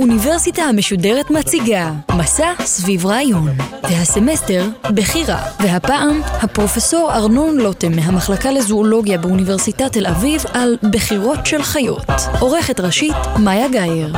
[0.00, 3.48] האוניברסיטה המשודרת מציגה מסע סביב רעיון,
[3.82, 4.64] והסמסטר
[4.94, 12.06] בחירה, והפעם הפרופסור ארנון לוטם מהמחלקה לזואולוגיה באוניברסיטת תל אביב על בחירות של חיות.
[12.40, 14.12] עורכת ראשית מאיה גאייר.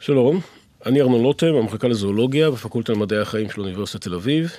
[0.00, 0.40] שלום,
[0.86, 4.50] אני ארנון לוטם, המחלקה לזואולוגיה בפקולטה למדעי החיים של אוניברסיטת תל אביב.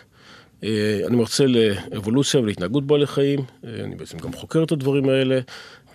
[0.64, 5.40] אה, אני מרצה לאבולוציה ולהתנהגות בעלי חיים, אה, אני בעצם גם חוקר את הדברים האלה,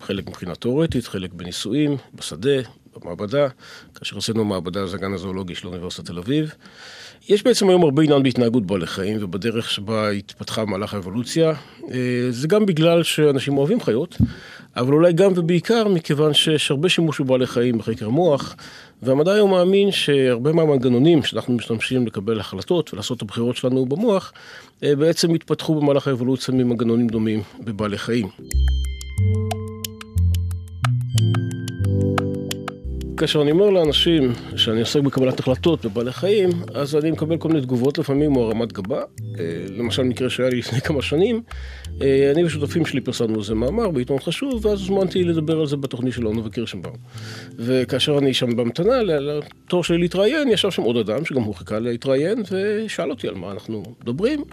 [0.04, 2.60] חלק מבחינה תאורטית, חלק בניסויים, בשדה,
[2.96, 3.48] במעבדה,
[3.94, 6.54] כאשר עשינו מעבדה זה הגן הזואולוגי של אוניברסיטת תל אביב.
[7.28, 11.52] יש בעצם היום הרבה עניין בהתנהגות בעלי חיים ובדרך שבה התפתחה במהלך האבולוציה.
[11.90, 14.16] אה, זה גם בגלל שאנשים אוהבים חיות,
[14.76, 18.56] אבל אולי גם ובעיקר מכיוון שיש הרבה שימוש בבעלי חיים בחקר המוח,
[19.02, 24.32] והמדע היום מאמין שהרבה מהמנגנונים שאנחנו משתמשים לקבל החלטות ולעשות את הבחירות שלנו במוח,
[24.82, 28.28] אה, בעצם התפתחו במהלך האבולוציה ממנגנונים דומים בבעלי חיים.
[33.16, 37.60] כאשר אני אומר לאנשים שאני עוסק בקבלת החלטות בבעלי חיים, אז אני מקבל כל מיני
[37.60, 39.02] תגובות לפעמים או הרמת גבה.
[39.38, 39.44] אה,
[39.76, 41.42] למשל מקרה שהיה לי לפני כמה שנים,
[42.02, 46.14] אה, אני ושותפים שלי פרסמנו איזה מאמר בעיתון חשוב, ואז הוזמנתי לדבר על זה בתוכנית
[46.14, 46.94] של אונו וקירשנבאום.
[47.58, 52.42] וכאשר אני שם בהמתנה לתור שלי להתראיין, ישב שם עוד אדם שגם הוא חיכה להתראיין,
[52.50, 54.44] ושאל אותי על מה אנחנו מדברים.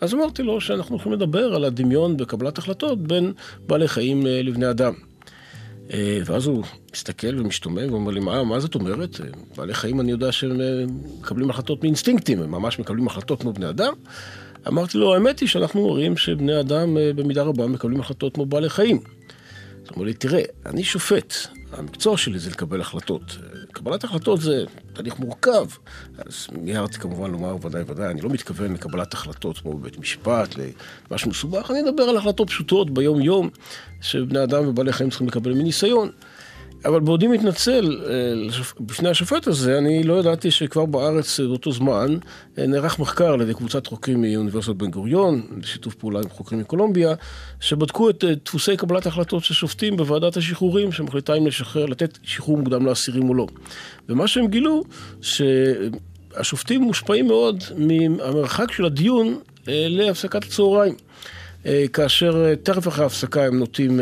[0.00, 3.32] אז אמרתי לו שאנחנו הולכים לדבר על הדמיון בקבלת החלטות בין
[3.66, 5.07] בעלי חיים אה, לבני אדם.
[5.92, 9.20] אה, ואז הוא מסתכל ומשתומם ואומר לי, מה, מה זאת אומרת?
[9.56, 10.84] בעלי חיים אני יודע שהם אה,
[11.20, 13.92] מקבלים החלטות מאינסטינקטים, הם ממש מקבלים החלטות כמו בני אדם.
[14.68, 18.68] אמרתי לו, האמת היא שאנחנו רואים שבני אדם אה, במידה רבה מקבלים החלטות כמו בעלי
[18.68, 19.00] חיים.
[19.90, 21.34] אומר לי, תראה, אני שופט,
[21.72, 23.38] המקצוע שלי זה לקבל החלטות.
[23.72, 25.66] קבלת החלטות זה תהליך מורכב.
[26.18, 30.54] אז מיהרתי כמובן לומר ודאי ודאי, אני לא מתכוון לקבלת החלטות כמו בבית משפט,
[31.10, 33.50] למשהו מסובך, אני מדבר על החלטות פשוטות ביום-יום,
[34.00, 36.10] שבני אדם ובעלי חיים צריכים לקבל מניסיון.
[36.84, 38.14] אבל בעודי מתנצל אה,
[38.80, 42.16] בפני השופט הזה, אני לא ידעתי שכבר בארץ באותו זמן
[42.58, 47.14] אה, נערך מחקר על ידי קבוצת חוקרים מאוניברסיטת בן גוריון, בשיתוף פעולה עם חוקרים מקולומביה,
[47.60, 52.58] שבדקו את אה, דפוסי קבלת ההחלטות של שופטים בוועדת השחרורים, שמחליטה אם לשחרר, לתת שחרור
[52.58, 53.46] מוקדם לאסירים או לא.
[54.08, 54.84] ומה שהם גילו,
[55.22, 60.94] שהשופטים מושפעים מאוד מהמרחק של הדיון להפסקת הצהריים.
[61.92, 64.00] כאשר טרף אחרי ההפסקה הם נוטים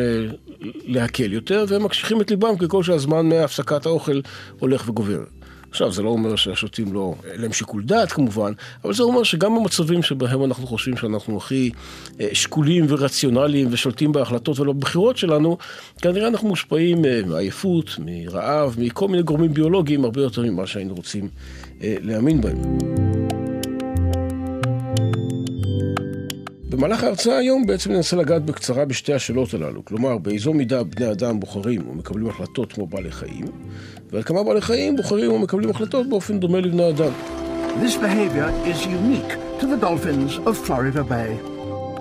[0.87, 4.21] להקל יותר, והם מקשיחים את ליבם ככל שהזמן מהפסקת האוכל
[4.59, 5.21] הולך וגובר.
[5.77, 8.53] עכשיו, זה לא אומר שהשוטים לא, אין להם שיקול דעת כמובן,
[8.85, 11.71] אבל זה אומר שגם במצבים שבהם אנחנו חושבים שאנחנו הכי
[12.21, 15.59] אה, שקולים ורציונליים ושולטים בהחלטות ולא בבחירות שלנו,
[16.03, 21.29] כנראה אנחנו מושפעים אה, מעייפות, מרעב, מכל מיני גורמים ביולוגיים הרבה יותר ממה שהיינו רוצים
[21.83, 23.16] אה, להאמין בהם.
[26.76, 31.40] במהלך ההרצאה היום בעצם ננסה לגעת בקצרה בשתי השאלות הללו, כלומר באיזו מידה בני אדם
[31.40, 33.46] בוחרים ומקבלים החלטות כמו בעלי חיים,
[34.12, 37.12] ועל כמה בעלי חיים בוחרים ומקבלים החלטות באופן דומה לבני אדם.
[37.82, 41.32] This behavior is unique to the dolphins of Florida Bay.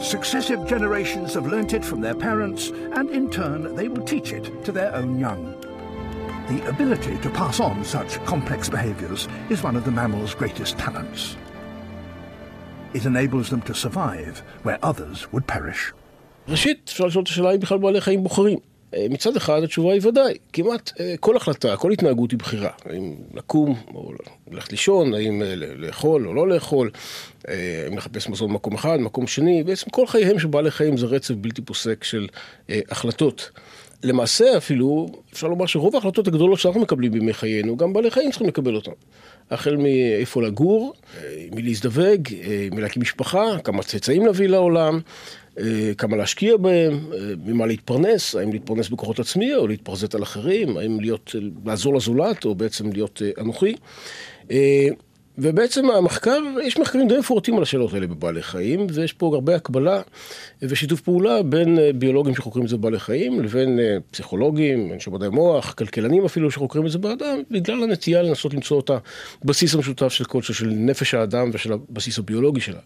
[0.00, 4.46] Successive generations have learnt it from their parents, and in turn they will teach it
[4.64, 5.42] to their own young.
[6.48, 11.36] The ability to pass on such complex behaviors is one of the mammal's greatest talents.
[12.95, 15.94] It enables them to survive where others would perish.
[16.47, 18.57] ראשית, אפשר לשאול את השאלה אם בכלל בעלי חיים בוחרים.
[18.95, 22.69] אה, מצד אחד התשובה היא ודאי, כמעט אה, כל החלטה, כל התנהגות היא בחירה.
[22.85, 24.11] האם לקום או
[24.51, 26.91] ללכת לישון, האם אה, לאכול או לא לאכול,
[27.47, 31.34] האם לחפש מזון במקום אחד, מקום שני, בעצם כל חייהם של בעלי חיים זה רצף
[31.34, 32.28] בלתי פוסק של
[32.69, 33.51] החלטות.
[34.05, 38.47] למעשה אפילו, אפשר לומר שרוב ההחלטות הגדולות שאנחנו מקבלים בימי חיינו, גם בעלי חיים צריכים
[38.47, 38.91] לקבל אותן.
[39.51, 40.93] החל מאיפה לגור,
[41.55, 42.27] מי להזדווג,
[42.71, 44.99] מי להקים משפחה, כמה צאצאים להביא לעולם,
[45.97, 46.99] כמה להשקיע בהם,
[47.46, 51.35] ממה להתפרנס, האם להתפרנס בכוחות עצמי או להתפרזת על אחרים, האם להיות,
[51.66, 53.75] לעזור לזולת או בעצם להיות אנוכי.
[55.37, 60.02] ובעצם המחקר, יש מחקרים די מפורטים על השאלות האלה בבעלי חיים, ויש פה הרבה הקבלה
[60.61, 65.29] ושיתוף פעולה בין אה, ביולוגים שחוקרים את זה בבעלי חיים, לבין אה, פסיכולוגים, אנשי מדעי
[65.29, 68.91] מוח, כלכלנים אפילו שחוקרים את זה באדם, בגלל הנטייה לנסות למצוא את
[69.43, 72.79] הבסיס המשותף של כל של נפש האדם ושל הבסיס הביולוגי שלה.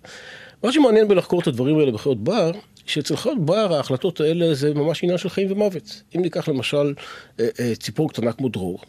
[0.64, 2.52] מה שמעניין בלחקור את הדברים האלה בחיות בר,
[2.86, 6.02] שאצל חיות בר ההחלטות האלה זה ממש עניין של חיים ומוות.
[6.16, 6.94] אם ניקח למשל
[7.40, 7.46] אה,
[7.80, 8.80] ציפור קטנה כמו דרור,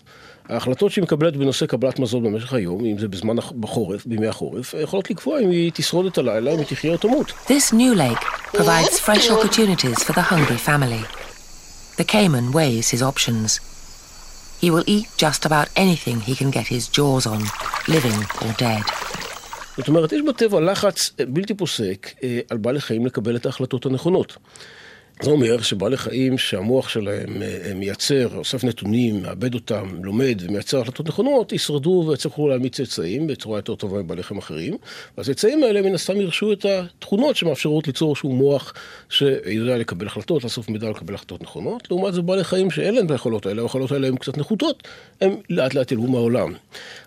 [0.49, 5.11] ההחלטות שהיא מקבלת בנושא קבלת מזון במשך היום, אם זה בזמן בחורף, בימי החורף, יכולות
[5.11, 7.31] לקבוע אם היא תשרוד את הלילה, אם היא תחיה או תמות.
[7.31, 8.25] This new lake
[8.57, 11.05] provides fresh opportunities for the hungry family.
[12.01, 13.61] The caiman weighs his options.
[14.63, 17.43] He will eat just about anything he can get his jaws on,
[17.89, 18.85] living or dead.
[19.77, 24.37] זאת אומרת, יש בטבע לחץ בלתי פוסק אה, על בעלי חיים לקבל את ההחלטות הנכונות.
[25.23, 31.09] זה אומר שבעלי חיים שהמוח שלהם אה, מייצר, אוסף נתונים, מאבד אותם, לומד ומייצר החלטות
[31.09, 34.77] נכונות, ישרדו ויצליחו להעמיד צאצאים בצורה יותר טובה מבעלי חיים אחרים.
[35.19, 38.75] והצאצאים האלה מן הסתם ירשו את התכונות שמאפשרות ליצור איזשהו מוח
[39.09, 41.91] שיודע לקבל החלטות, לאסוף מידע לקבל החלטות נכונות.
[41.91, 44.89] לעומת זה בעלי חיים שאין להם את היכולות האלה, היכולות האלה הן קצת נחותות,
[45.21, 46.55] הם לאט לאט ילבו מהעולם.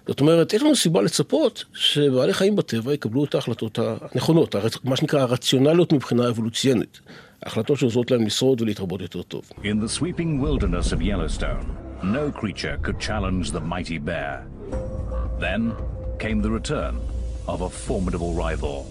[0.08, 5.22] זאת אומרת, יש לנו סיבה לצפות שבעלי חיים בטבע יקבלו את ההחלטות הנכונות, מה שנקרא
[5.22, 7.00] הרציונליות מבחינה אבולוציונית.
[7.43, 9.51] החלטות שעוזרות להם לשרוד ולהתרבות יותר טוב.
[9.63, 11.67] In the sweeping wilderness of Yellowstone,
[12.03, 14.47] no creature could challenge the mighty bear.
[15.41, 15.73] Then
[16.19, 16.95] came the return
[17.47, 18.87] of a formidable rival.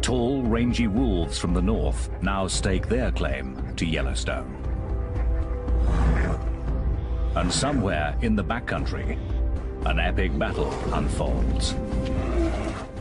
[0.00, 3.46] Tall, rangy wolves from the north now stake their claim
[3.78, 4.50] to Yellowstone.
[7.34, 9.18] And somewhere in the backcountry,
[9.90, 11.74] an epic battle unfolds.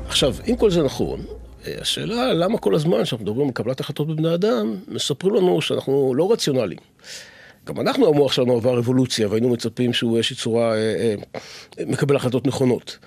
[0.07, 1.19] עכשיו, אם כל זה נכון,
[1.67, 6.33] השאלה למה כל הזמן שאנחנו מדברים על קבלת החלטות בבני אדם, מספרים לנו שאנחנו לא
[6.33, 6.81] רציונליים.
[7.67, 11.15] גם אנחנו, המוח שלנו עבר אבולוציה, והיינו מצפים שהוא איזושהי צורה, אה,
[11.79, 12.99] אה, מקבל החלטות נכונות.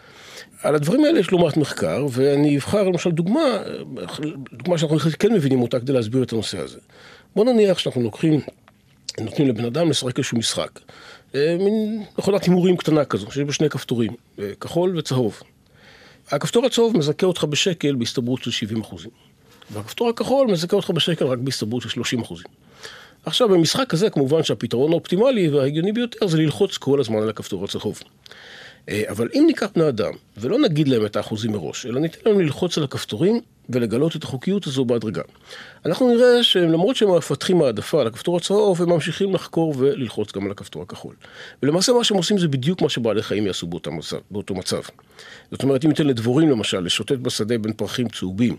[0.63, 3.57] על הדברים האלה יש לא מעט מחקר, ואני אבחר למשל דוגמה,
[4.53, 6.79] דוגמה שאנחנו כן מבינים אותה כדי להסביר את הנושא הזה.
[7.35, 8.39] בוא נניח שאנחנו לוקחים,
[9.21, 10.79] נותנים לבן אדם לשחק איזשהו משחק.
[11.35, 15.41] אה, מין מכונת הימורים קטנה כזו, שיש בה שני כפתורים, אה, כחול וצהוב.
[16.35, 19.11] הכפתור הצהוב מזכה אותך בשקל בהסתברות של 70 אחוזים.
[19.71, 22.47] והכפתור הכחול מזכה אותך בשקל רק בהסתברות של 30 אחוזים.
[23.25, 27.99] עכשיו, במשחק הזה, כמובן שהפתרון האופטימלי וההגיוני ביותר זה ללחוץ כל הזמן על הכפתור הצהוב.
[28.89, 32.39] אה, אבל אם ניקח בני אדם, ולא נגיד להם את האחוזים מראש, אלא ניתן להם
[32.39, 35.21] ללחוץ על הכפתורים ולגלות את החוקיות הזו בהדרגה.
[35.85, 40.51] אנחנו נראה שלמרות שהם מפתחים העדפה על הכפתור הצהוב, הם ממשיכים לחקור וללחוץ גם על
[40.51, 41.15] הכפתור הכחול.
[41.63, 44.17] ולמעשה מה שהם עושים זה בדיוק מה שבעלי חיים יעשו באותו מצב.
[44.31, 44.81] באותו מצב.
[45.51, 48.55] זאת אומרת, אם ניתן לדבורים למשל לשוטט בשדה בין פרחים צהובים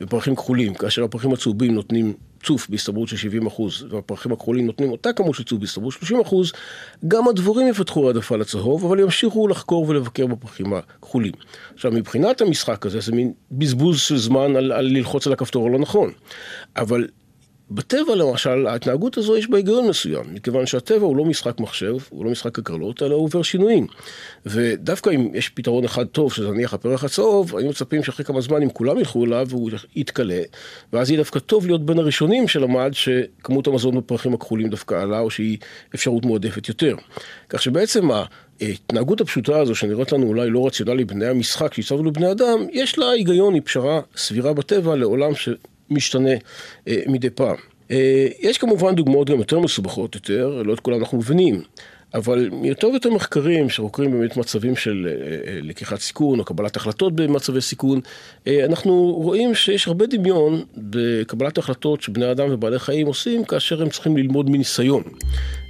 [0.00, 5.12] ופרחים כחולים, כאשר הפרחים הצהובים נותנים צוף בהסתברות של 70 אחוז, והפרחים הכחולים נותנים אותה
[5.12, 6.52] כמות של צוף בהסתברות של 30 אחוז,
[7.08, 11.32] גם הדבורים יפתחו העדפה לצהוב, אבל ימשיכו לחקור ולבקר בפרחים הכחולים.
[11.74, 15.78] עכשיו, מבחינת המשחק הזה, זה מין בזבוז של זמן על, על ללחוץ על הכפתור הלא
[15.78, 16.10] נכון.
[16.76, 17.06] אבל
[17.70, 22.24] בטבע למשל, ההתנהגות הזו יש בה היגיון מסוים, מכיוון שהטבע הוא לא משחק מחשב, הוא
[22.24, 23.86] לא משחק הקרלות, אלא הוא עובר שינויים.
[24.46, 28.62] ודווקא אם יש פתרון אחד טוב, שזה נניח הפרח הצהוב, היינו מצפים שאחרי כמה זמן,
[28.62, 30.42] אם כולם ילכו אליו, הוא יתכלה,
[30.92, 35.30] ואז יהיה דווקא טוב להיות בין הראשונים שלמד שכמות המזון בפרחים הכחולים דווקא עלה, או
[35.30, 35.58] שהיא
[35.94, 36.96] אפשרות מועדפת יותר.
[37.48, 38.08] כך שבעצם
[38.60, 43.10] ההתנהגות הפשוטה הזו, שנראית לנו אולי לא רציונלי בני המשחק שהצבנו לבני אדם, יש לה
[43.10, 45.48] היגיון, היא פשרה סבירה בטבע לעולם ש...
[45.90, 46.34] משתנה
[46.88, 47.56] אה, מדי פעם.
[47.90, 51.62] אה, יש כמובן דוגמאות גם יותר מסובכות יותר, לא את כולן אנחנו מבינים,
[52.14, 55.12] אבל יותר ויותר מחקרים שחוקרים באמת מצבים של אה,
[55.52, 58.00] אה, לקיחת סיכון או קבלת החלטות במצבי סיכון,
[58.46, 63.88] אה, אנחנו רואים שיש הרבה דמיון בקבלת החלטות שבני אדם ובעלי חיים עושים כאשר הם
[63.88, 65.02] צריכים ללמוד מניסיון.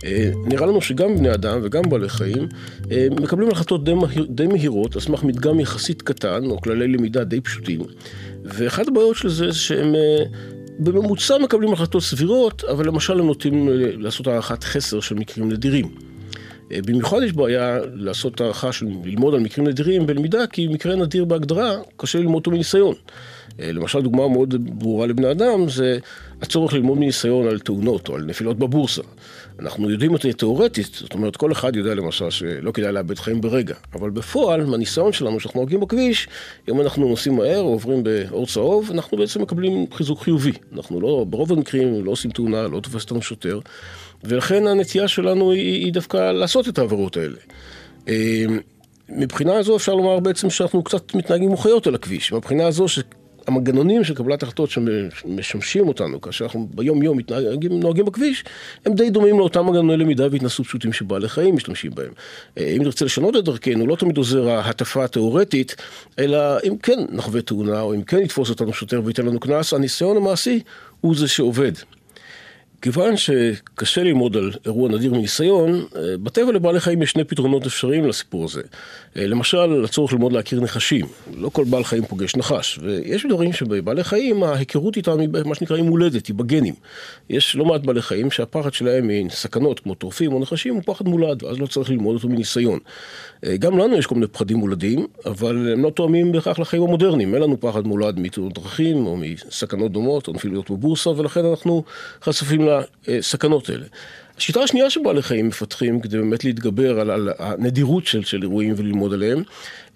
[0.05, 2.49] אה, נראה לנו שגם בני אדם וגם בעלי חיים
[3.11, 7.41] מקבלים החלטות די, מהיר, די מהירות על סמך מדגם יחסית קטן או כללי למידה די
[7.41, 7.81] פשוטים.
[8.45, 9.95] ואחת הבעיות של זה זה שהם
[10.79, 16.08] בממוצע מקבלים החלטות סבירות, אבל למשל הם נוטים לעשות הערכת חסר של מקרים נדירים.
[16.73, 21.25] אה, במיוחד יש בעיה לעשות הערכה של ללמוד על מקרים נדירים בלמידה, כי מקרה נדיר
[21.25, 22.95] בהגדרה, קשה ללמוד אותו מניסיון.
[23.59, 25.99] למשל, דוגמה מאוד ברורה לבני אדם זה
[26.43, 29.03] הצורך ללמוד מניסיון על תאונות או על נפילות בבורסה.
[29.59, 33.41] אנחנו יודעים את זה תאורטית, זאת אומרת, כל אחד יודע למשל שלא כדאי לאבד חיים
[33.41, 36.29] ברגע, אבל בפועל, מהניסיון שלנו שאנחנו נוהגים בכביש,
[36.69, 40.53] אם אנחנו נוסעים מהר או עוברים באור צהוב, אנחנו בעצם מקבלים חיזוק חיובי.
[40.73, 43.61] אנחנו לא, ברוב המקרים לא עושים תאונה, לא תופס אותנו שוטר,
[44.25, 47.39] ולכן הנטייה שלנו היא, היא דווקא לעשות את העבירות האלה.
[48.09, 48.59] אמ,
[49.09, 52.87] מבחינה זו אפשר לומר בעצם שאנחנו קצת מתנהגים מוחיות על הכביש, מבחינה זו
[53.49, 58.45] המנגנונים של קבלת החלטות שמשמשים אותנו כאשר אנחנו ביום יום מתנהגים, נוהגים בכביש,
[58.87, 62.13] הם די דומים לאותם מנגנוני למידה והתנסות פשוטים שבעלי חיים משתמשים בהם.
[62.59, 65.77] אה, אם נרצה לשנות את דרכנו, לא תמיד עוזר ההטפה התאורטית,
[66.19, 66.39] אלא
[66.69, 70.61] אם כן נחווה תאונה, או אם כן יתפוס אותנו שוטר וייתן לנו קנס, הניסיון המעשי
[71.01, 71.73] הוא זה שעובד.
[72.83, 78.09] כיוון שקשה ללמוד על אירוע נדיר מניסיון, אה, בטבע לבעלי חיים יש שני פתרונות אפשריים
[78.09, 78.63] לסיפור הזה.
[79.17, 81.07] אה, למשל, הצורך ללמוד להכיר נחשים.
[81.37, 85.83] לא כל בעל חיים פוגש נחש, ויש דברים שבבעלי חיים ההיכרות איתם היא מה שנקרא
[85.83, 86.75] מולדת, היא בגנים.
[87.31, 91.43] יש לא מעט בעלי חיים שהפחד שלהם מסכנות כמו טורפים או נחשים הוא פחד מולד,
[91.43, 92.79] ואז לא צריך ללמוד אותו מניסיון.
[93.47, 97.35] אה, גם לנו יש כל מיני פחדים מולדים, אבל הם לא תואמים בהכרח לחיים המודרניים.
[97.35, 101.85] אין לנו פחד מולד מתאונות דרכים או מסכנות דומות או נפילויות בבורסה, ולכן אנחנו
[102.23, 102.68] חשופים
[103.09, 103.85] לסכנות האלה.
[104.39, 109.13] השיטה השנייה שבעלי חיים מפתחים כדי באמת להתגבר על, על הנדירות של, של אירועים וללמוד
[109.13, 109.43] עליהם,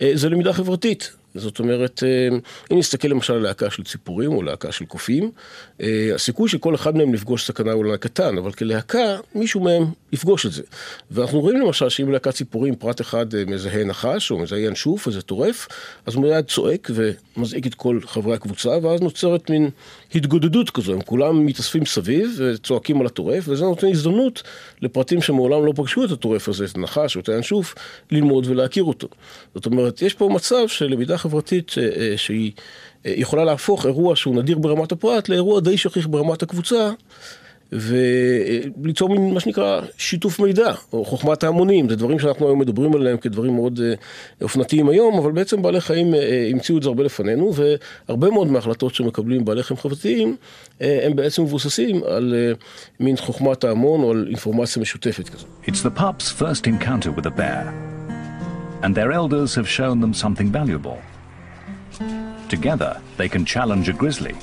[0.02, 1.12] אה, זה למידה חברתית.
[1.34, 2.36] זאת אומרת, אה,
[2.72, 5.30] אם נסתכל למשל על להקה של ציפורים או להקה של קופים,
[5.80, 10.46] אה, הסיכוי שכל אחד מהם לפגוש סכנה הוא אולי קטן, אבל כלהקה, מישהו מהם יפגוש
[10.46, 10.62] את זה.
[11.10, 15.22] ואנחנו רואים למשל שאם להקת ציפורים, פרט אחד אה, מזהה נחש או מזהה ינשוף, איזה
[15.22, 15.68] טורף,
[16.06, 19.70] אז הוא מיד צועק ומזעיק את כל חברי הקבוצה, ואז נוצרת מין
[20.14, 24.42] התגודדות כזו, הם כולם מתאספים סביב וצועקים על הטורף, וזה נותן הזדמנות
[24.82, 27.74] לפרטים שמעולם לא פגשו את הטורף הזה, את הנחש או את הינשוף,
[28.10, 29.08] ללמוד ולהכיר אותו.
[29.54, 32.52] זאת אומרת, יש פה מצב של למידה חברתית אה, שהיא
[33.06, 36.90] אה, יכולה להפוך אירוע שהוא נדיר ברמת הפרט לאירוע די שכיח ברמת הקבוצה.
[37.74, 43.16] וליצור מין מה שנקרא שיתוף מידע, או חוכמת ההמונים, זה דברים שאנחנו היום מדברים עליהם
[43.16, 43.94] כדברים מאוד אה,
[44.42, 46.14] אופנתיים היום, אבל בעצם בעלי חיים
[46.50, 50.36] המציאו את זה הרבה לפנינו, והרבה מאוד מההחלטות שמקבלים בעלי חיים חברתיים,
[50.80, 52.34] הם בעצם מבוססים על
[53.00, 55.46] מין חוכמת ההמון או על אינפורמציה משותפת כזו.
[58.82, 61.11] And their elders have shown them something valuable.
[62.56, 64.34] Together, they can challenge a grizzly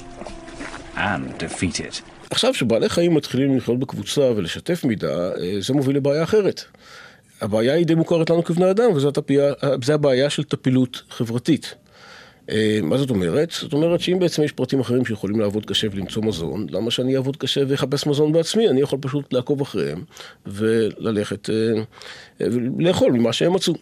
[0.96, 2.02] and defeat it.
[2.32, 6.64] עכשיו, כשבעלי חיים מתחילים לחיות בקבוצה ולשתף מידע, אה, זה מוביל לבעיה אחרת.
[7.42, 9.12] הבעיה היא די מוכרת לנו כבני אדם, וזו
[9.94, 11.76] הבעיה של טפילות חברתית.
[12.50, 13.52] אה, מה זאת אומרת?
[13.52, 17.38] זאת אומרת שאם בעצם יש פרטים אחרים שיכולים לעבוד קשה ולמצוא מזון, למה שאני אעבוד
[17.38, 18.70] קשה ואחפש מזון בעצמי?
[18.70, 20.04] אני יכול פשוט לעקוב אחריהם
[20.46, 22.46] וללכת אה,
[22.80, 23.74] לאכול ממה שהם מצאו.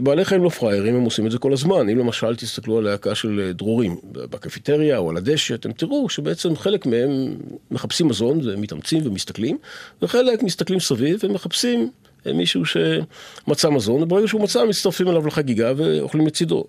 [0.00, 1.88] בעלי חיים לא פראיירים, הם עושים את זה כל הזמן.
[1.88, 6.56] אם למשל תסתכלו על להקה של אה, דרורים בקפיטריה או על הדשא, אתם תראו שבעצם
[6.56, 7.36] חלק מהם
[7.70, 9.58] מחפשים מזון ומתאמצים ומסתכלים,
[10.02, 11.90] וחלק מסתכלים סביב ומחפשים
[12.26, 16.64] אה, מישהו שמצא מזון, וברגע שהוא מצא, מצטרפים אליו לחגיגה ואוכלים מצידו.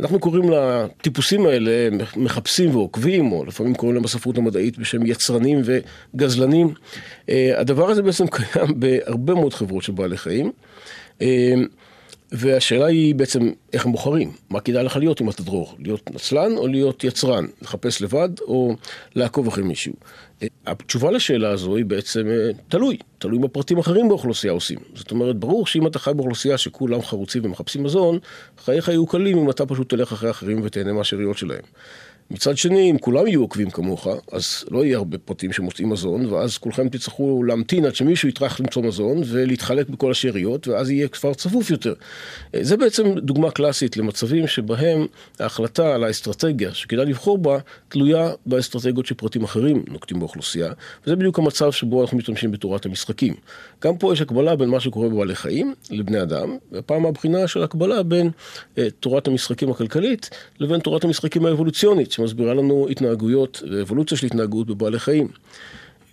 [0.00, 6.74] אנחנו קוראים לטיפוסים האלה מחפשים ועוקבים, או לפעמים קוראים להם בספרות המדעית בשם יצרנים וגזלנים.
[7.28, 10.52] אה, הדבר הזה בעצם קיים בהרבה מאוד חברות של בעלי חיים.
[12.32, 16.56] והשאלה היא בעצם איך הם בוחרים, מה כדאי לך להיות אם אתה דרור, להיות נצלן
[16.56, 18.76] או להיות יצרן, לחפש לבד או
[19.14, 19.92] לעקוב אחרי מישהו.
[20.66, 24.78] התשובה לשאלה הזו היא בעצם אה, תלוי, תלוי בפרטים אחרים באוכלוסייה עושים.
[24.94, 28.18] זאת אומרת, ברור שאם אתה חי באוכלוסייה שכולם חרוצים ומחפשים מזון,
[28.64, 31.62] חייך יהיו קלים אם אתה פשוט תלך אחרי אחרים ותהנה מהשאריות שלהם.
[32.30, 36.58] מצד שני, אם כולם יהיו עוקבים כמוך, אז לא יהיה הרבה פרטים שמוצאים מזון, ואז
[36.58, 41.70] כולכם תצטרכו להמתין עד שמישהו יטרח למצוא מזון, ולהתחלק בכל השאריות, ואז יהיה כפר צפוף
[41.70, 41.94] יותר.
[42.60, 45.06] זה בעצם דוגמה קלאסית למצבים שבהם
[45.40, 50.72] ההחלטה על האסטרטגיה שכדאי לבחור בה, תלויה באסטרטגיות שפרטים אחרים נוקטים באוכלוסייה,
[51.06, 53.34] וזה בדיוק המצב שבו אנחנו משתמשים בתורת המשחקים.
[53.84, 58.02] גם פה יש הקבלה בין מה שקורה בבעלי חיים לבני אדם, והפעם הבחינה של הקבלה
[58.02, 58.30] בין
[58.76, 62.11] uh, תורת המשחקים הכלכלית לבין תורת המשחקים האבולוציונית.
[62.12, 65.28] שמסבירה לנו התנהגויות ואבולוציה של התנהגות בבעלי חיים.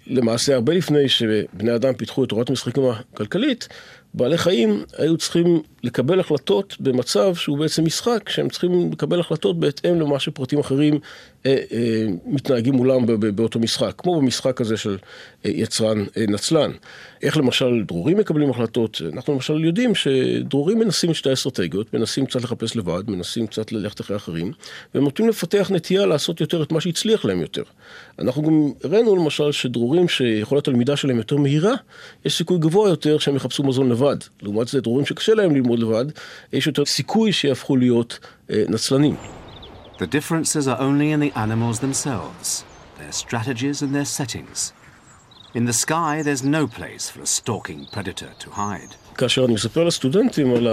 [0.08, 3.68] למעשה, הרבה לפני שבני אדם פיתחו את תורת המשחקים הכלכלית,
[4.14, 10.00] בעלי חיים היו צריכים לקבל החלטות במצב שהוא בעצם משחק, שהם צריכים לקבל החלטות בהתאם
[10.00, 11.00] למה שפרטים אחרים
[11.46, 13.06] אה, אה, מתנהגים מולם
[13.36, 14.98] באותו משחק, כמו במשחק הזה של
[15.46, 16.72] אה, יצרן אה, נצלן.
[17.22, 19.02] איך למשל דרורים מקבלים החלטות?
[19.14, 24.18] אנחנו למשל יודעים שדרורים מנסים שתי האסטרטגיות, מנסים קצת לחפש לבד, מנסים קצת ללכת אחרי
[24.18, 24.52] אחרים,
[24.94, 27.64] והם נוטים לפתח נטייה לעשות יותר את מה שהצליח להם יותר.
[28.20, 31.74] אנחנו גם הראינו למשל שדרורים שיכולת הלמידה שלהם יותר מהירה,
[32.26, 34.18] יש סיכוי גבוה יותר שהם יחפשו מזון לבד.
[34.42, 36.05] לעומת זה דרורים שקשה להם ללמוד לבד,
[36.53, 38.19] יש יותר סיכוי שיהפכו להיות
[38.51, 39.17] אה, נצלנים.
[39.99, 42.65] The differences are only in the animals themselves,
[42.99, 44.73] their strategies and their settings.
[45.55, 48.95] In the sky, there's no place for a stalking predator to hide.
[49.15, 50.67] כאשר אני מספר לסטודנטים על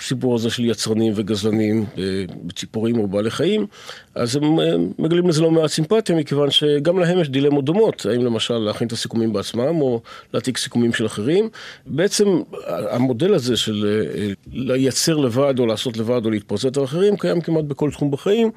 [0.00, 3.66] הסיפור הזה של יצרנים וגזלנים אה, בציפורים או בעלי חיים,
[4.14, 8.24] אז הם אה, מגלים לזה לא מעט סימפתיה, מכיוון שגם להם יש דילמות דומות, האם
[8.24, 10.00] למשל להכין את הסיכומים בעצמם או
[10.34, 11.48] להעתיק סיכומים של אחרים.
[11.86, 17.40] בעצם המודל הזה של אה, לייצר לבד או לעשות לבד או להתפרצת על אחרים, קיים
[17.40, 18.50] כמעט בכל תחום בחיים,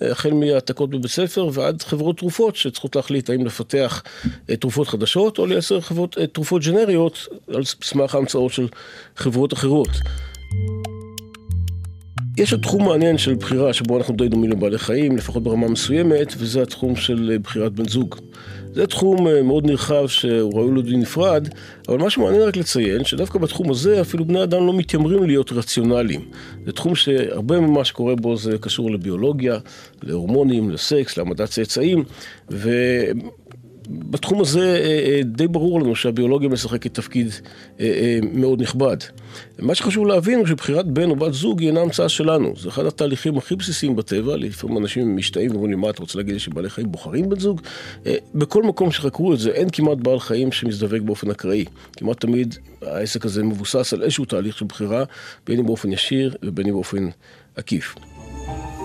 [0.00, 4.02] החל מהעתקות בבית ספר ועד חברות תרופות שצריכות להחליט האם לפתח
[4.60, 8.68] תרופות חדשות או לייצר חברות, תרופות ג'נריות על סמך ההמצאות של
[9.16, 9.88] חברות אחרות.
[12.38, 16.34] יש עוד תחום מעניין של בחירה שבו אנחנו די דומים לבעלי חיים, לפחות ברמה מסוימת,
[16.38, 18.16] וזה התחום של בחירת בן זוג.
[18.74, 21.48] זה תחום אה, מאוד נרחב שהוא ראוי לדין נפרד,
[21.88, 26.20] אבל מה שמעניין רק לציין, שדווקא בתחום הזה אפילו בני אדם לא מתיימרים להיות רציונליים.
[26.66, 29.58] זה תחום שהרבה ממה שקורה בו זה קשור לביולוגיה,
[30.02, 32.04] להורמונים, לסקס, להעמדת צאצאים,
[32.50, 32.70] ו...
[33.88, 37.28] בתחום הזה אה, אה, די ברור לנו שהביולוגיה משחקת תפקיד
[37.80, 38.96] אה, מאוד נכבד.
[39.58, 42.54] מה שחשוב להבין הוא שבחירת בן או בת זוג היא אינה המצאה שלנו.
[42.56, 46.38] זה אחד התהליכים הכי בסיסיים בטבע, לפעמים אנשים משתאים ואומרים לי, מה אתה רוצה להגיד
[46.38, 47.60] שבעלי חיים בוחרים בן זוג?
[48.34, 51.64] בכל מקום שחקרו את זה, אין כמעט בעל חיים שמזדווג באופן אקראי.
[51.96, 55.04] כמעט תמיד העסק הזה מבוסס על איזשהו תהליך של בחירה,
[55.46, 57.08] בין אם באופן ישיר ובין אם באופן
[57.56, 57.94] עקיף.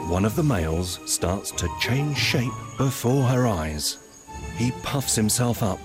[0.10, 4.07] One of the males starts to change shape before her eyes.
[4.58, 5.80] He puffs himself up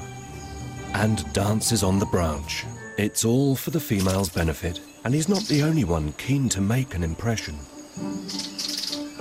[0.94, 2.52] and dances on the branch.
[3.04, 6.94] It's all for the female's benefit, and he's not the only one keen to make
[6.94, 7.54] an impression.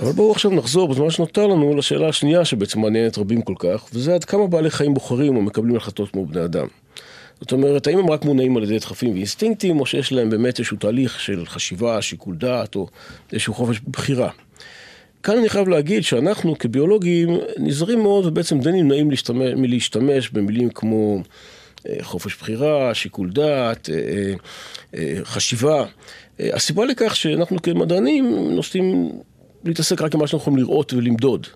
[0.00, 4.14] אבל בואו עכשיו נחזור בזמן שנותר לנו לשאלה השנייה שבעצם מעניינת רבים כל כך, וזה
[4.14, 6.66] עד כמה בעלי חיים בוחרים או מקבלים החלטות כמו בני אדם.
[7.40, 10.76] זאת אומרת, האם הם רק מונעים על ידי דחפים ואינסטינקטים, או שיש להם באמת איזשהו
[10.76, 12.86] תהליך של חשיבה, שיקול דעת, או
[13.32, 14.30] איזשהו חופש בחירה.
[15.22, 21.22] כאן אני חייב להגיד שאנחנו כביולוגים נזהרים מאוד ובעצם די נמנעים להשתמש, מלהשתמש במילים כמו
[21.88, 24.32] אה, חופש בחירה, שיקול דעת, אה,
[24.94, 25.84] אה, חשיבה.
[26.40, 29.12] הסיבה לכך שאנחנו כמדענים נוסעים
[29.64, 31.46] להתעסק רק עם מה שאנחנו יכולים לראות ולמדוד.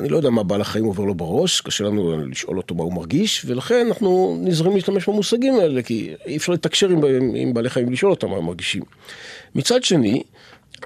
[0.00, 2.92] אני לא יודע מה בעל החיים עובר לו בראש, קשה לנו לשאול אותו מה הוא
[2.92, 7.00] מרגיש, ולכן אנחנו נזהרים להשתמש במושגים האלה, כי אי אפשר לתקשר עם,
[7.34, 8.82] עם בעלי חיים ולשאול אותם מה הם מרגישים.
[9.54, 10.22] מצד שני,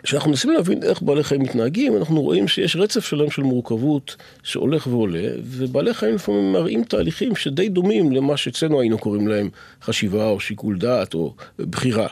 [0.02, 4.86] כשאנחנו מנסים להבין איך בעלי חיים מתנהגים, אנחנו רואים שיש רצף שלם של מורכבות שהולך
[4.86, 9.48] ועולה, ובעלי חיים לפעמים מראים תהליכים שדי דומים למה שאצלנו היינו קוראים להם
[9.82, 12.06] חשיבה או שיקול דעת או בחירה.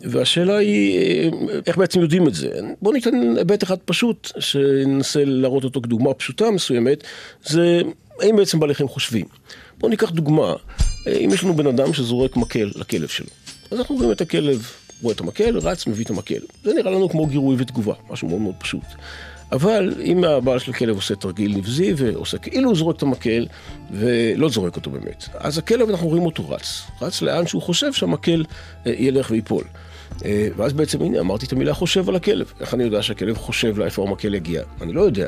[0.00, 1.00] והשאלה היא,
[1.66, 2.60] איך בעצם יודעים את זה?
[2.82, 7.04] בואו ניתן היבט אחד פשוט, שננסה להראות אותו כדוגמה פשוטה מסוימת,
[7.44, 7.82] זה
[8.20, 9.26] האם בעצם בעלי חיים חושבים.
[9.78, 10.54] בואו ניקח דוגמה,
[11.06, 13.26] אם יש לנו בן אדם שזורק מקל לכלב שלו,
[13.70, 14.66] אז אנחנו רואים את הכלב
[15.02, 16.40] רואה את המקל, רץ, מביא את המקל.
[16.64, 18.84] זה נראה לנו כמו גירוי ותגובה, משהו מאוד מאוד פשוט.
[19.52, 23.46] אבל אם הבעל של הכלב עושה תרגיל נבזי ועושה כאילו הוא זורק את המקל
[23.90, 26.82] ולא זורק אותו באמת, אז הכלב, אנחנו רואים אותו רץ.
[27.02, 28.44] רץ לאן שהוא חושב שהמקל
[28.86, 29.64] אה, ילך ויפול.
[30.24, 32.52] אה, ואז בעצם, הנה, אמרתי את המילה חושב על הכלב.
[32.60, 34.62] איך אני יודע שהכלב חושב לאיפה המקל יגיע?
[34.80, 35.26] אני לא יודע.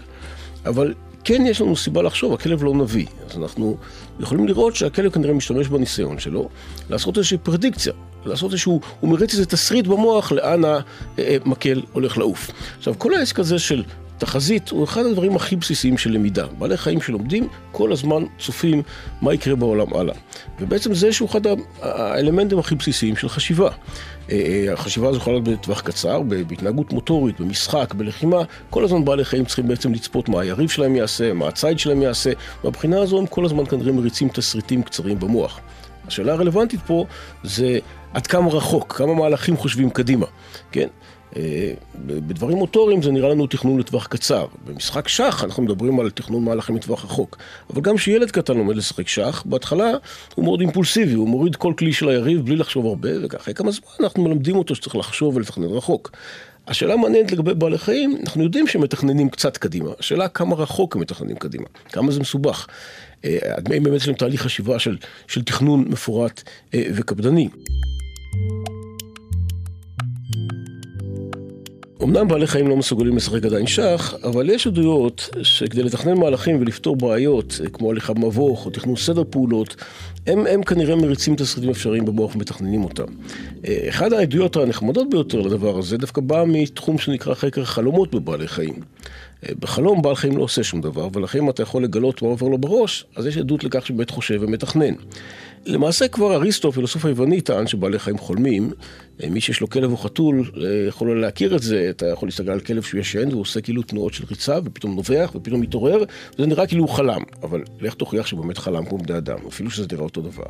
[0.67, 3.07] אבל כן יש לנו סיבה לחשוב, הכלב לא נביא.
[3.31, 3.77] אז אנחנו
[4.21, 6.49] יכולים לראות שהכלב כנראה משתמש בניסיון שלו
[6.91, 7.93] לעשות איזושהי פרדיקציה,
[8.25, 10.63] לעשות איזשהו, הוא מריץ איזה תסריט במוח לאן
[11.19, 12.51] המקל הולך לעוף.
[12.79, 13.85] עכשיו, כל העסק הזה של
[14.19, 16.47] תחזית הוא אחד הדברים הכי בסיסיים של למידה.
[16.59, 18.83] בעלי חיים שלומדים כל הזמן צופים
[19.23, 20.15] מה יקרה בעולם הלאה.
[20.61, 21.41] ובעצם זה שהוא אחד
[21.83, 23.71] האלמנטים הכי בסיסיים של חשיבה.
[24.31, 24.37] אה,
[24.69, 29.45] אה, החשיבה הזו יכולה להיות בטווח קצר, בהתנהגות מוטורית, במשחק, בלחימה, כל הזמן בעלי חיים
[29.45, 32.33] צריכים בעצם לצפות מה היריב שלהם יעשה, מה הציד שלהם יעשה,
[32.65, 35.61] מהבחינה הזו הם כל הזמן כנראה מריצים תסריטים קצרים במוח.
[36.07, 37.07] השאלה הרלוונטית פה
[37.43, 37.79] זה
[38.15, 40.27] עד כמה רחוק, כמה מהלכים חושבים קדימה,
[40.73, 40.89] כן?
[41.37, 41.73] אה,
[42.07, 44.47] בדברים מוטוריים זה נראה לנו תכנון לטווח קצר.
[44.65, 47.37] במשחק שח אנחנו מדברים על תכנון מהלכים לטווח רחוק.
[47.71, 49.91] אבל גם כשילד קטן לומד לשחק שח, בהתחלה
[50.35, 53.89] הוא מאוד אימפולסיבי, הוא מוריד כל כלי של היריב בלי לחשוב הרבה, וככה כמה זמן
[54.01, 56.11] אנחנו מלמדים אותו שצריך לחשוב ולתכנן רחוק.
[56.69, 59.91] השאלה המעניינת לגבי בעלי חיים, אנחנו יודעים שהם מתכננים קצת קדימה.
[59.99, 62.67] השאלה כמה רחוק הם מתכננים קדימה, כמה זה מסובך.
[63.25, 64.97] אה, הדמי באמת יש להם תהליך חשיבה של,
[65.29, 66.43] של תכנון מפורט
[66.75, 67.49] אה, וקפדני.
[72.05, 76.97] אמנם בעלי חיים לא מסוגלים לשחק עדיין שח, אבל יש עדויות שכדי לתכנן מהלכים ולפתור
[76.97, 79.77] בעיות, כמו הליכה במבוך או תכנון סדר פעולות,
[80.27, 83.05] הם, הם כנראה מריצים תסריטים אפשריים במוח ומתכננים אותם.
[83.69, 88.75] אה, אחת העדויות הנחמדות ביותר לדבר הזה דווקא באה מתחום שנקרא חקר חלומות בבעלי חיים.
[89.59, 92.59] בחלום בעל חיים לא עושה שום דבר, ולכן אם אתה יכול לגלות מה עובר לו
[92.59, 94.95] בראש, אז יש עדות לכך שבאמת חושב ומתכנן.
[95.67, 98.73] למעשה כבר אריסטו, הפילוסוף היווני, טען שבעלי חיים חולמים.
[99.23, 102.51] אה, מי שיש לו כלב או חתול אה, יכול להכיר את זה, אתה יכול להסתכל
[102.51, 106.05] על כלב שהוא ישן והוא עושה כאילו תנועות של ריצה ופתאום נובח ופתאום מתעורר,
[106.39, 109.87] וזה נראה כאילו הוא חלם, אבל לך תוכיח שבאמת חלם כמו בני אדם, אפילו שזה
[109.93, 110.47] נראה אותו דבר.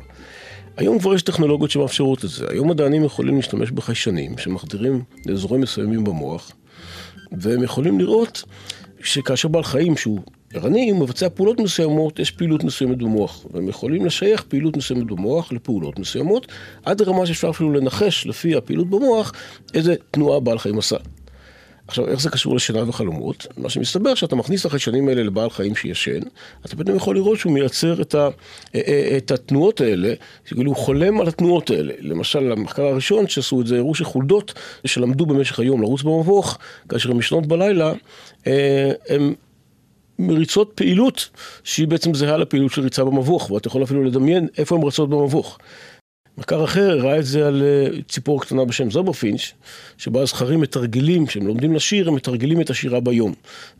[0.77, 2.45] היום כבר יש טכנולוגיות שמאפשרות את זה.
[2.49, 6.51] היום מדענים יכולים להשתמש בחיישנים שמחדירים לאזורים מסוימים במוח,
[7.31, 8.43] והם יכולים לראות
[9.05, 10.19] שכאשר בעל חיים שהוא
[10.53, 15.99] ערני מבצע פעולות מסוימות, יש פעילות מסוימת במוח, והם יכולים לשייך פעילות מסוימת במוח לפעולות
[15.99, 16.47] מסוימות,
[16.85, 19.31] עד לרמה שאפשר אפילו לנחש לפי הפעילות במוח
[19.73, 20.97] איזה תנועה בעל חיים עשה.
[21.87, 23.47] עכשיו, איך זה קשור לשינה וחלומות?
[23.57, 26.19] מה שמסתבר שאתה מכניס לחיישנים האלה לבעל חיים שישן,
[26.65, 28.29] אתה פתאום יכול לראות שהוא מייצר את, ה,
[28.75, 30.13] אה, אה, את התנועות האלה,
[30.45, 31.93] כאילו הוא חולם על התנועות האלה.
[31.99, 34.53] למשל, המחקר הראשון שעשו את זה, הראו שחולדות
[34.85, 36.57] שלמדו במשך היום לרוץ במבוך,
[36.89, 37.93] כאשר הן ישנות בלילה,
[39.09, 39.33] הן
[40.19, 41.29] מריצות פעילות
[41.63, 45.57] שהיא בעצם זהה לפעילות של ריצה במבוך, ואתה יכול אפילו לדמיין איפה הן רצות במבוך.
[46.37, 49.51] מחקר אחר הראה את זה על אה, ציפור קטנה בשם זוברפינץ',
[49.97, 53.33] שבה הזכרים מתרגלים, כשהם לומדים לשיר, הם מתרגלים את השירה ביום.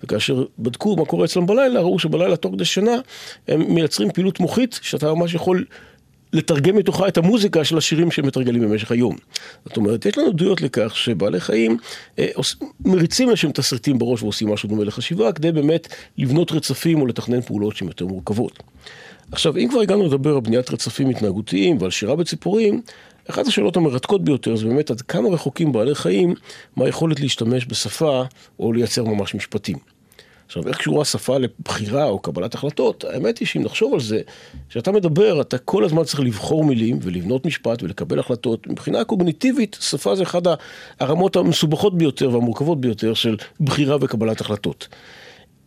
[0.04, 2.96] וכאשר בדקו מה קורה אצלם בלילה, ראו שבלילה תוך כדי שינה
[3.48, 5.66] הם מייצרים פעילות מוחית, שאתה ממש יכול
[6.34, 9.16] לתרגם מתוכה את המוזיקה של השירים שהם מתרגלים במשך היום.
[9.66, 11.78] זאת אומרת, יש לנו עדויות לכך שבעלי חיים
[12.20, 15.88] אה, עוש, מריצים לשם תסריטים בראש ועושים משהו דומה לחשיבה, כדי באמת
[16.18, 18.64] לבנות רצפים או לתכנן פעולות שהן יותר מורכבות.
[19.32, 22.82] עכשיו, אם כבר הגענו לדבר על בניית רצפים התנהגותיים ועל שירה בציפורים,
[23.30, 26.34] אחת השאלות המרתקות ביותר זה באמת עד כמה רחוקים בעלי חיים
[26.76, 28.24] מהיכולת להשתמש בשפה
[28.60, 29.78] או לייצר ממש משפטים.
[30.46, 33.04] עכשיו, איך קשורה שפה לבחירה או קבלת החלטות?
[33.04, 34.22] האמת היא שאם נחשוב על זה,
[34.70, 38.68] כשאתה מדבר, אתה כל הזמן צריך לבחור מילים ולבנות משפט ולקבל החלטות.
[38.68, 40.44] מבחינה קוגניטיבית, שפה זה אחת
[41.00, 44.88] הרמות המסובכות ביותר והמורכבות ביותר של בחירה וקבלת החלטות.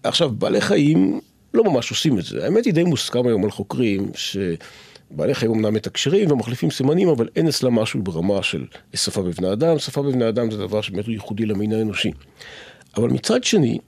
[0.03, 1.21] עכשיו, בעלי חיים
[1.59, 2.45] לא ממש עושים את זה.
[2.45, 7.49] האמת היא די מוסכם היום על חוקרים, שבעלי חיים אמנם מתקשרים ומחליפים סימנים, אבל אין
[7.49, 9.79] אצלם משהו ברמה של שפה בבני אדם.
[9.79, 12.11] שפה בבני אדם זה דבר שבאמת הוא ייחודי למין האנושי.
[12.97, 13.79] אבל מצד שני,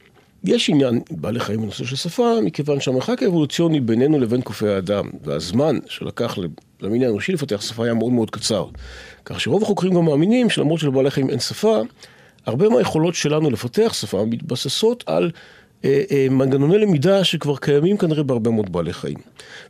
[0.45, 5.79] יש עניין בעלי חיים בנושא של שפה, מכיוון שהמרחק האבולוציוני בינינו לבין קופי האדם, והזמן
[5.87, 6.39] שלקח
[6.81, 8.67] למין האנושי לפתח שפה היה מאוד מאוד קצר.
[9.25, 11.83] כך שרוב החוקרים גם מאמינים שלמרות שלבעלי חיים אין שפה,
[12.47, 15.31] הרבה מהיכולות שלנו לפתח שפה מתבססות על
[16.31, 19.19] מנגנוני למידה שכבר קיימים כנראה בהרבה מאוד בעלי חיים.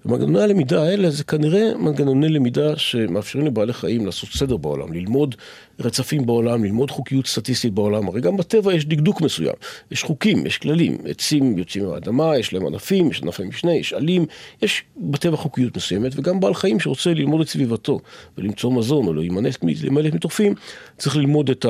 [0.05, 5.35] ומנגנוני הלמידה האלה זה כנראה מנגנוני למידה שמאפשרים לבעלי חיים לעשות סדר בעולם, ללמוד
[5.81, 8.09] רצפים בעולם, ללמוד חוקיות סטטיסטית בעולם.
[8.09, 9.55] הרי גם בטבע יש דקדוק מסוים,
[9.91, 14.27] יש חוקים, יש כללים, עצים יוצאים מהאדמה, יש להם ענפים, יש ענפי משנה, יש עלים,
[14.63, 18.01] יש בטבע חוקיות מסוימת, וגם בעל חיים שרוצה ללמוד את סביבתו
[18.39, 20.55] ולמצוא מזון או להימלט מטורפים,
[20.99, 21.67] צריך ללמוד את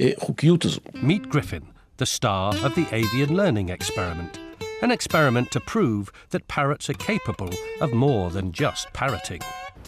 [0.00, 0.80] החוקיות הזו.
[0.94, 1.71] Meet Griffin.
[1.96, 4.38] The star of the avian learning experiment,
[4.80, 7.50] an experiment to prove that parrots are capable
[7.80, 9.40] of more than just parroting.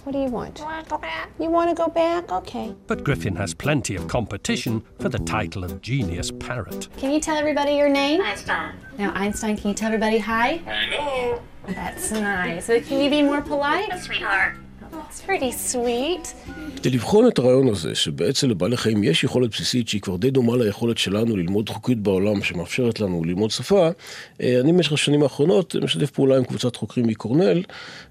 [0.04, 0.60] What do you want?
[0.60, 1.30] I want to go back.
[1.38, 2.30] You want to go back?
[2.30, 2.74] Okay.
[2.86, 6.88] But Griffin has plenty of competition for the title of genius parrot.
[6.98, 8.20] Can you tell everybody your name?
[8.20, 8.74] Einstein.
[8.98, 10.58] Now, Einstein, can you tell everybody hi?
[10.58, 11.40] Hello.
[11.66, 12.66] That's nice.
[12.66, 13.98] So can you be more polite?
[13.98, 14.56] Sweetheart.
[16.76, 20.56] כדי לבחון את הרעיון הזה, שבעצם לבעלי חיים יש יכולת בסיסית שהיא כבר די דומה
[20.56, 23.88] ליכולת שלנו ללמוד חוקיות בעולם שמאפשרת לנו ללמוד שפה,
[24.40, 27.62] אה, אני במשך השנים האחרונות משתף פעולה עם קבוצת חוקרים מקורנל,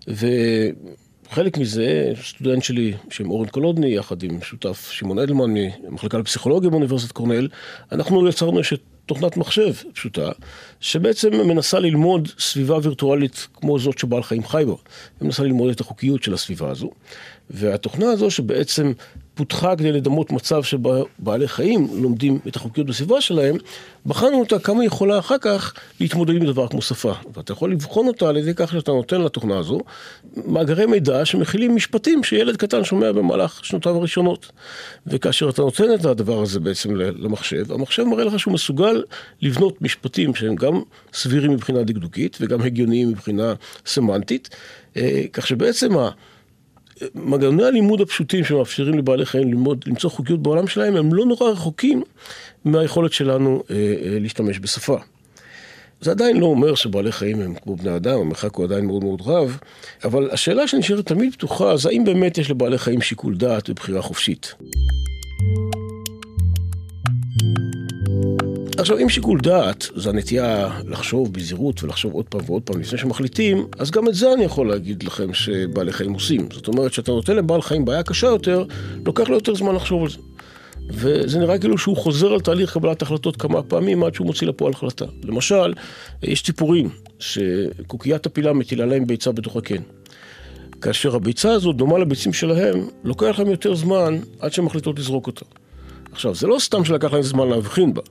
[0.08, 5.54] וחלק מזה, סטודנט שלי בשם אורן קולודני, יחד עם שותף שמעון אדלמן
[5.90, 7.48] ממחלקה לפסיכולוגיה באוניברסיטת קורנל,
[7.92, 8.62] אנחנו יצרנו
[9.06, 10.32] תוכנת מחשב פשוטה,
[10.84, 14.72] שבעצם מנסה ללמוד סביבה וירטואלית כמו זאת שבעל חיים חי בה.
[14.72, 16.90] היא מנסה ללמוד את החוקיות של הסביבה הזו.
[17.50, 18.92] והתוכנה הזו שבעצם
[19.36, 23.56] פותחה כדי לדמות מצב שבעלי חיים לומדים את החוקיות בסביבה שלהם,
[24.06, 27.14] בחנו אותה כמה היא יכולה אחר כך להתמודד עם דבר כמו שפה.
[27.34, 29.80] ואתה יכול לבחון אותה על ידי כך שאתה נותן לתוכנה הזו
[30.46, 34.52] מאגרי מידע שמכילים משפטים שילד קטן שומע במהלך שנותיו הראשונות.
[35.08, 39.04] וכאשר אתה נותן את הדבר הזה בעצם למחשב, המחשב מראה לך שהוא מסוגל
[39.42, 40.73] לבנות משפטים שהם גם
[41.14, 43.54] סבירים מבחינה דקדוקית וגם הגיוניים מבחינה
[43.86, 44.50] סמנטית,
[44.98, 45.90] אה, כך שבעצם
[47.16, 52.04] מנגנוני הלימוד הפשוטים שמאפשרים לבעלי חיים ללמוד, למצוא חוקיות בעולם שלהם, הם לא נורא רחוקים
[52.66, 54.98] מהיכולת שלנו אה, אה, להשתמש בשפה.
[56.02, 59.22] זה עדיין לא אומר שבעלי חיים הם כמו בני אדם, המרחק הוא עדיין מאוד מאוד
[59.26, 59.58] רב,
[60.04, 64.54] אבל השאלה שנשארת תמיד פתוחה, זה האם באמת יש לבעלי חיים שיקול דעת ובחירה חופשית.
[68.84, 73.68] עכשיו, אם שיקול דעת זה הנטייה לחשוב בזהירות ולחשוב עוד פעם ועוד פעם לפני שמחליטים,
[73.80, 76.48] אז גם את זה אני יכול להגיד לכם שבעלי חיים עושים.
[76.52, 78.66] זאת אומרת, כשאתה נותן לבעל חיים בעיה קשה יותר,
[79.06, 80.18] לוקח לו יותר זמן לחשוב על זה.
[80.90, 84.74] וזה נראה כאילו שהוא חוזר על תהליך קבלת החלטות כמה פעמים עד שהוא מוציא לפועל
[84.74, 85.06] החלטה.
[85.24, 85.74] למשל,
[86.24, 89.82] יש ציפורים שקוקיית הפילה מטילה להם ביצה בתוך הקן.
[90.82, 95.46] כאשר הביצה הזאת דומה לביצים שלהם, לוקח להם יותר זמן עד שהן מחליטות לזרוק אותה.
[96.12, 98.02] עכשיו, זה לא סתם שלקח להם זמן להבחין בה.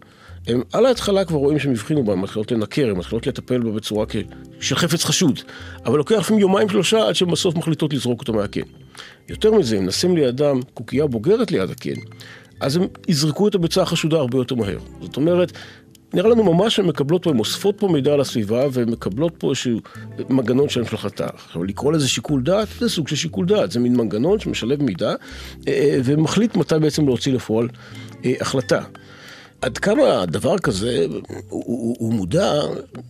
[0.46, 3.70] הם על ההתחלה כבר רואים שהם הבחינו בה, הם מתחילות לנקר, הם מתחילות לטפל בה
[3.70, 4.16] בצורה כ...
[4.60, 5.40] של חפץ חשוד.
[5.84, 8.60] אבל לוקח לפעמים יומיים שלושה עד שהן בסוף מחליטות לזרוק אותו מהקן.
[9.28, 12.00] יותר מזה, אם נשים לידם קוקייה בוגרת ליד הקן,
[12.60, 14.78] אז הם יזרקו את הביצה החשודה הרבה יותר מהר.
[15.00, 15.52] זאת אומרת,
[16.14, 19.50] נראה לנו ממש שהן מקבלות פה, הן אוספות פה מידע על הסביבה והן מקבלות פה
[19.50, 19.80] איזשהו
[20.28, 21.26] מנגנון שלהם של החלטה.
[21.34, 25.08] עכשיו, לקרוא לזה שיקול דעת, זה סוג של שיקול דעת, זה מין מנגנון שמשלב מידע
[25.08, 25.14] אה,
[25.68, 27.68] אה, ומחליט מתי בעצם להוציא לפועל
[28.24, 28.82] אה, החלטה.
[29.62, 32.52] עד כמה דבר כזה הוא, הוא, הוא מודע,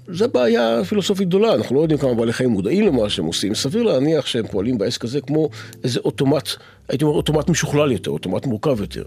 [0.08, 1.54] זה בעיה פילוסופית גדולה.
[1.54, 3.54] אנחנו לא יודעים כמה בעלי חיים מודעים למה שהם עושים.
[3.54, 5.48] סביר להניח שהם פועלים בעסק הזה כמו
[5.84, 6.48] איזה אוטומט,
[6.88, 9.04] הייתי אומר אוטומט משוכלל יותר, אוטומט מורכב יותר.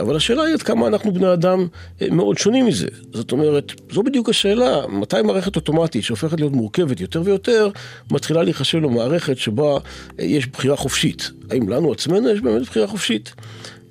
[0.00, 1.66] אבל השאלה היא עד כמה אנחנו בני אדם
[2.02, 2.88] אה, מאוד שונים מזה.
[3.12, 7.68] זאת אומרת, זו בדיוק השאלה, מתי מערכת אוטומטית שהופכת להיות מורכבת יותר ויותר,
[8.10, 9.78] מתחילה להיחשב למערכת שבה
[10.20, 11.30] אה, יש בחירה חופשית.
[11.50, 13.34] האם לנו עצמנו יש באמת בחירה חופשית?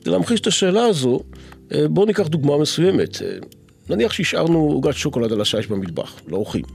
[0.05, 1.19] להמחיש את השאלה הזו,
[1.89, 3.21] בואו ניקח דוגמה מסוימת.
[3.21, 3.37] אה,
[3.89, 6.65] נניח שהשארנו עוגת שוקולד על השיש במטבח, לאורחים.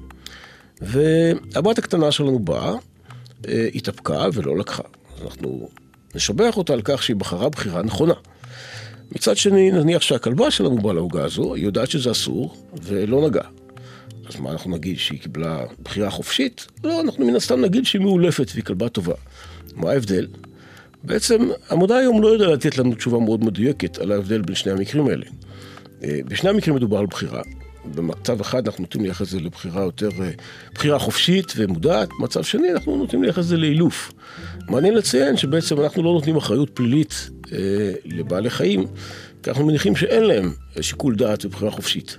[0.81, 2.75] והבת הקטנה שלנו באה,
[3.49, 4.83] אה, התאפקה ולא לקחה.
[5.25, 5.69] אנחנו
[6.15, 8.15] נשבח אותה על כך שהיא בחרה בחירה נכונה.
[9.13, 13.49] מצד שני, נניח שהכלבה שלנו באה לעוגה הזו, היא יודעת שזה אסור, ולא נגעה.
[14.29, 16.67] אז מה אנחנו נגיד, שהיא קיבלה בחירה חופשית?
[16.85, 19.15] לא, אנחנו מן הסתם נגיד שהיא מאולפת והיא כלבה טובה.
[19.75, 20.27] מה ההבדל?
[21.05, 25.07] בעצם המדע היום לא יודע לתת לנו תשובה מאוד מדויקת על ההבדל בין שני המקרים
[25.07, 25.27] האלה.
[26.05, 27.43] אה, בשני המקרים מדובר על בחירה.
[27.85, 30.31] במצב אחד אנחנו נוטים לייחס את זה לבחירה יותר, אה,
[30.75, 34.13] בחירה חופשית ומודעת, במצב שני אנחנו נוטים לייחס את זה לאילוף.
[34.69, 37.59] מעניין לציין שבעצם אנחנו לא נותנים אחריות פלילית אה,
[38.05, 38.87] לבעלי חיים,
[39.43, 42.17] כי אנחנו מניחים שאין להם שיקול דעת ובחירה חופשית.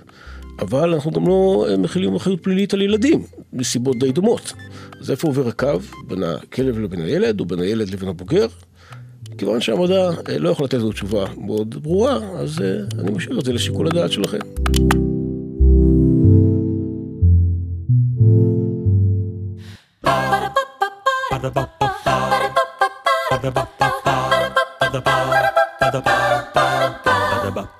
[0.58, 4.52] אבל אנחנו גם לא אה, מכילים אחריות פלילית על ילדים, מסיבות די דומות.
[5.00, 8.46] אז איפה עובר הקו בין הכלב לבין הילד, או בין הילד לבין הבוגר?
[9.42, 13.44] כיוון שהמדע אה, לא יכול לתת לנו תשובה מאוד ברורה, אז אה, אני משאיר את
[13.44, 14.38] זה לשיקול הדעת שלכם.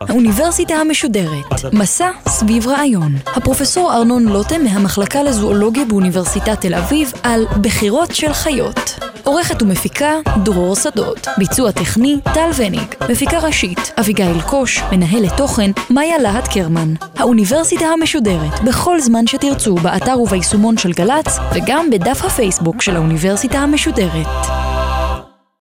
[0.01, 3.13] האוניברסיטה המשודרת, מסע סביב רעיון.
[3.27, 9.02] הפרופסור ארנון לוטם מהמחלקה לזואולוגיה באוניברסיטת תל אביב על בחירות של חיות.
[9.25, 11.29] עורכת ומפיקה דרור שדות.
[11.39, 12.95] ביצוע טכני טל וניג.
[13.11, 14.83] מפיקה ראשית אביגיל קוש.
[14.93, 16.95] מנהלת תוכן מאיה להט קרמן.
[17.17, 24.72] האוניברסיטה המשודרת בכל זמן שתרצו באתר וביישומון של גל"צ וגם בדף הפייסבוק של האוניברסיטה המשודרת.